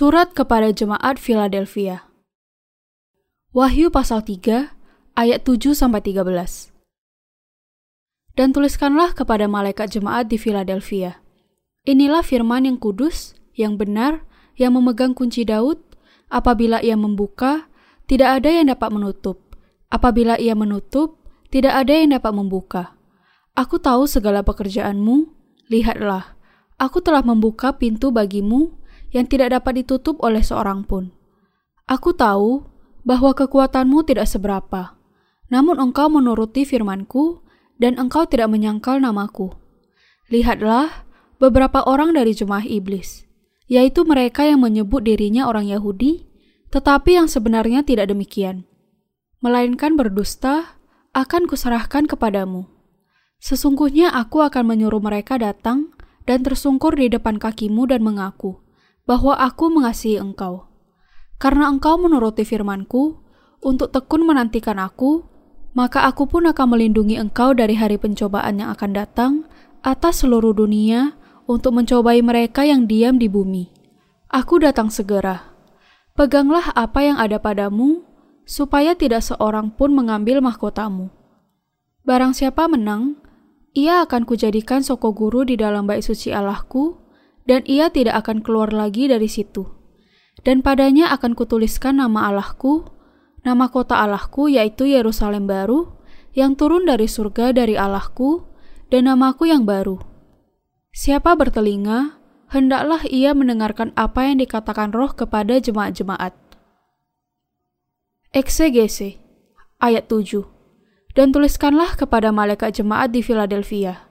[0.00, 2.08] Surat kepada Jemaat Philadelphia.
[3.52, 4.72] Wahyu pasal 3
[5.12, 6.72] ayat 7 sampai 13
[8.32, 11.20] Dan tuliskanlah kepada malaikat jemaat di Philadelphia
[11.84, 14.24] Inilah firman yang kudus, yang benar,
[14.56, 15.76] yang memegang kunci Daud.
[16.32, 17.68] Apabila ia membuka
[18.08, 19.52] tidak ada yang dapat menutup.
[19.92, 21.20] Apabila ia menutup
[21.52, 22.96] tidak ada yang dapat membuka.
[23.52, 25.28] Aku tahu segala pekerjaanmu.
[25.68, 26.40] Lihatlah
[26.80, 28.79] aku telah membuka pintu bagimu
[29.10, 31.10] yang tidak dapat ditutup oleh seorang pun.
[31.90, 32.66] Aku tahu
[33.02, 34.94] bahwa kekuatanmu tidak seberapa,
[35.50, 37.42] namun engkau menuruti firmanku
[37.82, 39.50] dan engkau tidak menyangkal namaku.
[40.30, 41.08] Lihatlah
[41.42, 43.26] beberapa orang dari jemaah iblis,
[43.66, 46.30] yaitu mereka yang menyebut dirinya orang Yahudi,
[46.70, 48.62] tetapi yang sebenarnya tidak demikian.
[49.42, 50.78] Melainkan berdusta,
[51.10, 52.70] akan kuserahkan kepadamu.
[53.42, 55.90] Sesungguhnya aku akan menyuruh mereka datang
[56.28, 58.60] dan tersungkur di depan kakimu dan mengaku,
[59.08, 60.68] bahwa aku mengasihi engkau.
[61.40, 63.20] Karena engkau menuruti firmanku,
[63.60, 65.24] untuk tekun menantikan aku,
[65.76, 69.32] maka aku pun akan melindungi engkau dari hari pencobaan yang akan datang
[69.80, 71.14] atas seluruh dunia
[71.48, 73.70] untuk mencobai mereka yang diam di bumi.
[74.30, 75.50] Aku datang segera.
[76.14, 78.06] Peganglah apa yang ada padamu,
[78.44, 81.10] supaya tidak seorang pun mengambil mahkotamu.
[82.02, 83.18] Barang siapa menang,
[83.76, 86.98] ia akan kujadikan soko guru di dalam bait suci Allahku,
[87.50, 89.66] dan ia tidak akan keluar lagi dari situ.
[90.46, 92.86] Dan padanya akan kutuliskan nama Allahku,
[93.42, 95.90] nama kota Allahku yaitu Yerusalem baru,
[96.30, 98.46] yang turun dari surga dari Allahku,
[98.86, 99.98] dan namaku yang baru.
[100.94, 102.22] Siapa bertelinga,
[102.54, 106.30] hendaklah ia mendengarkan apa yang dikatakan roh kepada jemaat-jemaat.
[108.30, 109.18] Eksegese
[109.82, 110.46] ayat 7
[111.18, 114.06] Dan tuliskanlah kepada malaikat jemaat di Philadelphia.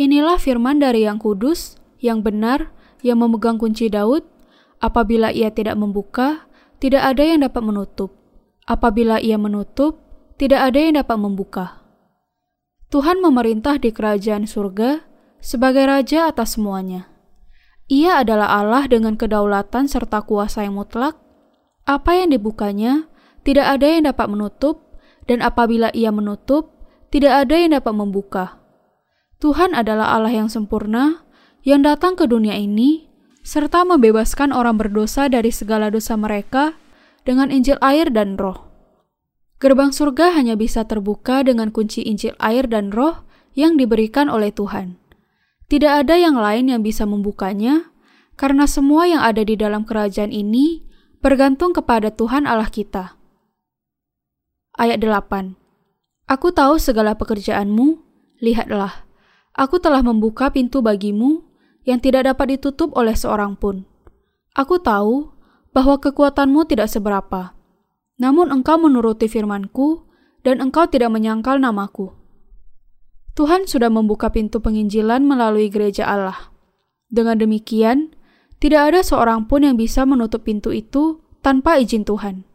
[0.00, 2.68] Inilah firman dari yang kudus, yang benar,
[3.00, 4.28] yang memegang kunci Daud,
[4.84, 6.44] apabila ia tidak membuka,
[6.76, 8.12] tidak ada yang dapat menutup.
[8.68, 10.04] Apabila ia menutup,
[10.36, 11.66] tidak ada yang dapat membuka.
[12.92, 15.00] Tuhan memerintah di kerajaan surga
[15.40, 17.08] sebagai raja atas semuanya.
[17.88, 21.16] Ia adalah Allah dengan kedaulatan serta kuasa yang mutlak.
[21.84, 23.08] Apa yang dibukanya,
[23.44, 24.84] tidak ada yang dapat menutup,
[25.24, 26.72] dan apabila ia menutup,
[27.12, 28.44] tidak ada yang dapat membuka.
[29.40, 31.23] Tuhan adalah Allah yang sempurna,
[31.64, 33.08] yang datang ke dunia ini
[33.40, 36.76] serta membebaskan orang berdosa dari segala dosa mereka
[37.24, 38.68] dengan Injil air dan Roh.
[39.64, 43.24] Gerbang surga hanya bisa terbuka dengan kunci Injil air dan Roh
[43.56, 45.00] yang diberikan oleh Tuhan.
[45.72, 47.88] Tidak ada yang lain yang bisa membukanya,
[48.36, 50.84] karena semua yang ada di dalam kerajaan ini
[51.24, 53.16] bergantung kepada Tuhan Allah kita.
[54.76, 55.56] Ayat 8
[56.28, 58.04] Aku tahu segala pekerjaanmu,
[58.44, 59.08] lihatlah,
[59.56, 61.53] aku telah membuka pintu bagimu
[61.84, 63.84] yang tidak dapat ditutup oleh seorang pun.
[64.56, 65.32] Aku tahu
[65.72, 67.52] bahwa kekuatanmu tidak seberapa,
[68.16, 70.06] namun engkau menuruti firmanku
[70.44, 72.12] dan engkau tidak menyangkal namaku.
[73.34, 76.54] Tuhan sudah membuka pintu penginjilan melalui gereja Allah.
[77.10, 78.14] Dengan demikian,
[78.62, 82.46] tidak ada seorang pun yang bisa menutup pintu itu tanpa izin Tuhan.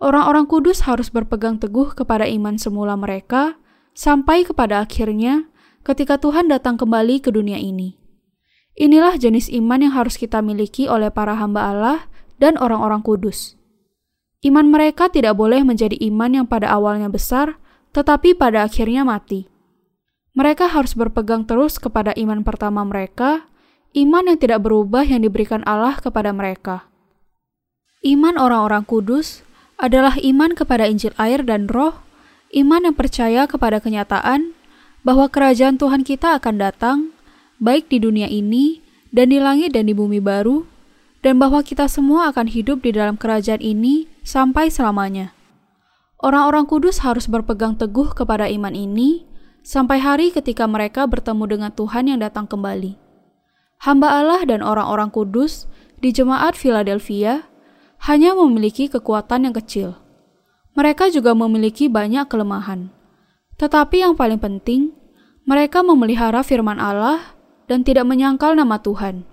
[0.00, 3.60] Orang-orang kudus harus berpegang teguh kepada iman semula mereka
[3.92, 5.50] sampai kepada akhirnya
[5.84, 7.97] ketika Tuhan datang kembali ke dunia ini.
[8.78, 11.98] Inilah jenis iman yang harus kita miliki oleh para hamba Allah
[12.38, 13.58] dan orang-orang kudus.
[14.38, 17.58] Iman mereka tidak boleh menjadi iman yang pada awalnya besar,
[17.90, 19.50] tetapi pada akhirnya mati.
[20.38, 23.50] Mereka harus berpegang terus kepada iman pertama mereka,
[23.98, 26.86] iman yang tidak berubah yang diberikan Allah kepada mereka.
[28.06, 29.42] Iman orang-orang kudus
[29.74, 31.98] adalah iman kepada Injil air dan Roh,
[32.54, 34.54] iman yang percaya kepada kenyataan
[35.02, 37.10] bahwa kerajaan Tuhan kita akan datang
[37.58, 40.66] baik di dunia ini dan di langit dan di bumi baru,
[41.22, 45.34] dan bahwa kita semua akan hidup di dalam kerajaan ini sampai selamanya.
[46.18, 49.22] Orang-orang kudus harus berpegang teguh kepada iman ini
[49.62, 52.98] sampai hari ketika mereka bertemu dengan Tuhan yang datang kembali.
[53.78, 55.70] Hamba Allah dan orang-orang kudus
[56.02, 57.46] di jemaat Philadelphia
[58.10, 59.98] hanya memiliki kekuatan yang kecil.
[60.74, 62.90] Mereka juga memiliki banyak kelemahan.
[63.58, 64.94] Tetapi yang paling penting,
[65.46, 67.37] mereka memelihara firman Allah
[67.68, 69.28] dan tidak menyangkal nama Tuhan.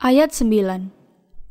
[0.00, 0.90] Ayat 9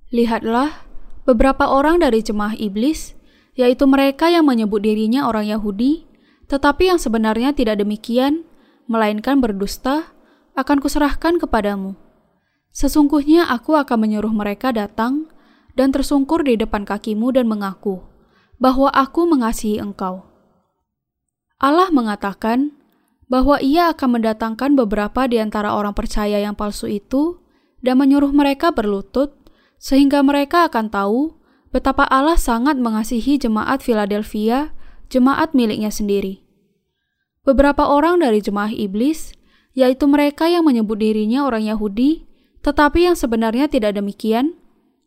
[0.10, 0.88] Lihatlah,
[1.28, 3.14] beberapa orang dari jemaah iblis,
[3.54, 6.08] yaitu mereka yang menyebut dirinya orang Yahudi,
[6.48, 8.48] tetapi yang sebenarnya tidak demikian,
[8.88, 10.16] melainkan berdusta,
[10.56, 12.00] akan kuserahkan kepadamu.
[12.72, 15.28] Sesungguhnya aku akan menyuruh mereka datang
[15.76, 18.02] dan tersungkur di depan kakimu dan mengaku
[18.58, 20.26] bahwa aku mengasihi engkau.
[21.58, 22.76] Allah mengatakan,
[23.27, 27.44] bahwa ia akan mendatangkan beberapa di antara orang percaya yang palsu itu
[27.83, 29.35] dan menyuruh mereka berlutut,
[29.77, 31.38] sehingga mereka akan tahu
[31.69, 34.71] betapa Allah sangat mengasihi jemaat Philadelphia,
[35.12, 36.41] jemaat miliknya sendiri.
[37.44, 39.35] Beberapa orang dari jemaah iblis,
[39.77, 42.25] yaitu mereka yang menyebut dirinya orang Yahudi,
[42.65, 44.57] tetapi yang sebenarnya tidak demikian,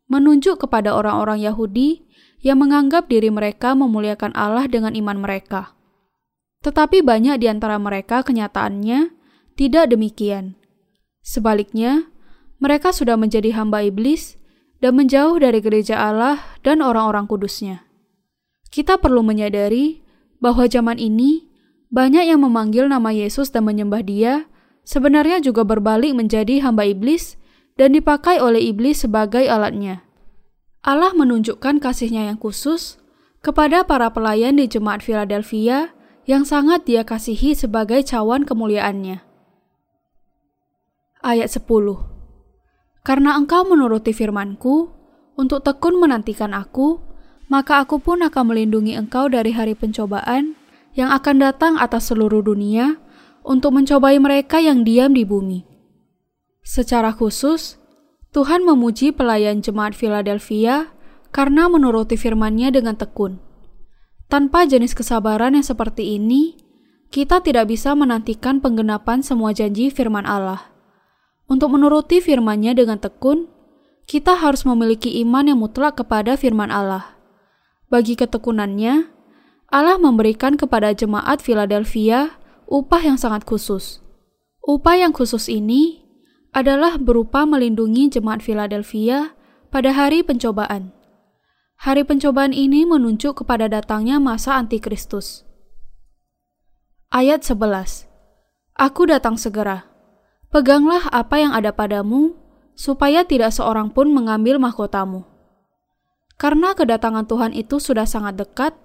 [0.09, 2.07] menunjuk kepada orang-orang Yahudi
[2.41, 5.77] yang menganggap diri mereka memuliakan Allah dengan iman mereka.
[6.61, 9.17] Tetapi banyak di antara mereka kenyataannya
[9.57, 10.61] tidak demikian.
[11.25, 12.09] Sebaliknya,
[12.61, 14.37] mereka sudah menjadi hamba iblis
[14.85, 17.89] dan menjauh dari gereja Allah dan orang-orang kudusnya.
[18.69, 20.05] Kita perlu menyadari
[20.41, 21.49] bahwa zaman ini
[21.91, 24.47] banyak yang memanggil nama Yesus dan menyembah dia,
[24.85, 27.41] sebenarnya juga berbalik menjadi hamba iblis
[27.75, 30.05] dan dipakai oleh iblis sebagai alatnya.
[30.81, 32.97] Allah menunjukkan kasihnya yang khusus
[33.45, 35.93] kepada para pelayan di jemaat Philadelphia
[36.31, 39.19] yang sangat dia kasihi sebagai cawan kemuliaannya.
[41.27, 41.67] Ayat 10
[43.03, 44.95] Karena engkau menuruti firmanku,
[45.35, 47.03] untuk tekun menantikan aku,
[47.51, 50.55] maka aku pun akan melindungi engkau dari hari pencobaan
[50.95, 53.03] yang akan datang atas seluruh dunia
[53.43, 55.67] untuk mencobai mereka yang diam di bumi.
[56.63, 57.75] Secara khusus,
[58.31, 60.95] Tuhan memuji pelayan jemaat Philadelphia
[61.35, 63.50] karena menuruti firman-Nya dengan tekun.
[64.31, 66.55] Tanpa jenis kesabaran yang seperti ini,
[67.11, 70.71] kita tidak bisa menantikan penggenapan semua janji firman Allah.
[71.51, 73.51] Untuk menuruti firman-Nya dengan tekun,
[74.07, 77.19] kita harus memiliki iman yang mutlak kepada firman Allah.
[77.91, 79.11] Bagi ketekunannya,
[79.67, 82.39] Allah memberikan kepada jemaat Philadelphia
[82.71, 83.99] upah yang sangat khusus.
[84.63, 86.07] Upah yang khusus ini
[86.55, 89.35] adalah berupa melindungi jemaat Philadelphia
[89.75, 91.00] pada hari pencobaan.
[91.81, 95.49] Hari pencobaan ini menunjuk kepada datangnya masa antikristus.
[97.09, 98.05] Ayat 11
[98.77, 99.89] Aku datang segera.
[100.53, 102.37] Peganglah apa yang ada padamu,
[102.77, 105.25] supaya tidak seorang pun mengambil mahkotamu.
[106.37, 108.77] Karena kedatangan Tuhan itu sudah sangat dekat,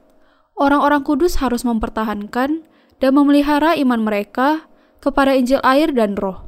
[0.55, 2.63] orang-orang kudus harus mempertahankan
[3.03, 4.71] dan memelihara iman mereka
[5.03, 6.47] kepada Injil air dan roh.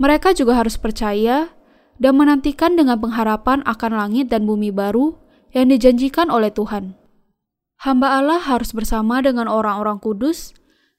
[0.00, 1.52] Mereka juga harus percaya
[2.00, 6.94] dan menantikan dengan pengharapan akan langit dan bumi baru yang dijanjikan oleh Tuhan.
[7.80, 10.52] Hamba Allah harus bersama dengan orang-orang kudus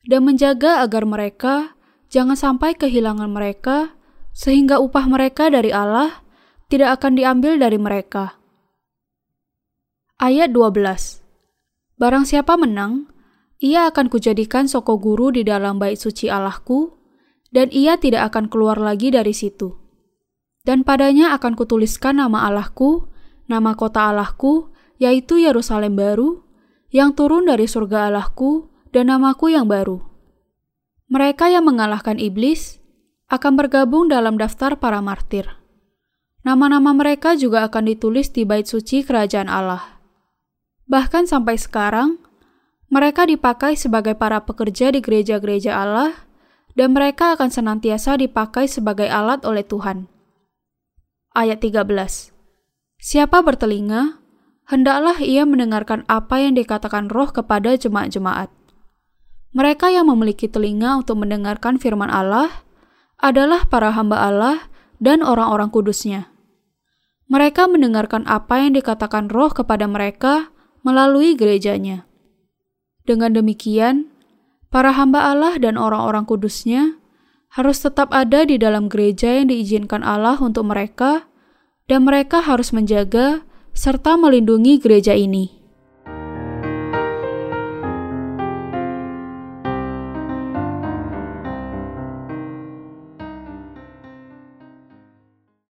[0.10, 1.78] dan menjaga agar mereka
[2.12, 3.96] jangan sampai kehilangan mereka,
[4.36, 6.26] sehingga upah mereka dari Allah
[6.68, 8.40] tidak akan diambil dari mereka.
[10.18, 11.22] Ayat 12
[12.02, 13.14] Barang siapa menang,
[13.62, 16.98] ia akan kujadikan soko guru di dalam bait suci Allahku,
[17.54, 19.78] dan ia tidak akan keluar lagi dari situ.
[20.66, 23.11] Dan padanya akan kutuliskan nama Allahku,
[23.52, 26.40] nama kota Allahku, yaitu Yerusalem baru,
[26.88, 30.00] yang turun dari surga Allahku, dan namaku yang baru.
[31.12, 32.80] Mereka yang mengalahkan iblis
[33.28, 35.48] akan bergabung dalam daftar para martir.
[36.48, 40.02] Nama-nama mereka juga akan ditulis di bait suci kerajaan Allah.
[40.88, 42.20] Bahkan sampai sekarang,
[42.92, 46.12] mereka dipakai sebagai para pekerja di gereja-gereja Allah
[46.76, 50.12] dan mereka akan senantiasa dipakai sebagai alat oleh Tuhan.
[51.32, 52.41] Ayat 13
[53.02, 54.22] Siapa bertelinga,
[54.70, 58.54] hendaklah ia mendengarkan apa yang dikatakan roh kepada jemaat-jemaat.
[59.58, 62.64] Mereka yang memiliki telinga untuk mendengarkan firman Allah
[63.18, 64.70] adalah para hamba Allah
[65.02, 66.30] dan orang-orang kudusnya.
[67.26, 70.54] Mereka mendengarkan apa yang dikatakan roh kepada mereka
[70.86, 72.06] melalui gerejanya.
[73.04, 74.12] Dengan demikian,
[74.72, 76.96] Para hamba Allah dan orang-orang kudusnya
[77.52, 81.28] harus tetap ada di dalam gereja yang diizinkan Allah untuk mereka,
[81.92, 83.44] dan mereka harus menjaga
[83.76, 85.61] serta melindungi gereja ini.